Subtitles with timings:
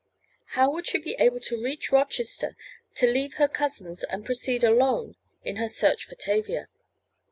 [0.55, 5.57] How would she be able to reach Rochester—to leave her cousins and proceed alone in
[5.57, 6.69] her search for Tavia?